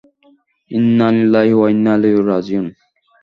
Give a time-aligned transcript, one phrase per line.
[0.71, 2.67] ইন্না লিল্লাহি ওয়া ইন্না ইলাইহি রাজিউন।